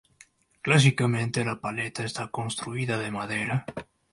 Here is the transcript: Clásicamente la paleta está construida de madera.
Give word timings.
Clásicamente 0.63 1.45
la 1.45 1.61
paleta 1.61 2.03
está 2.03 2.27
construida 2.29 2.97
de 2.97 3.11
madera. 3.11 3.67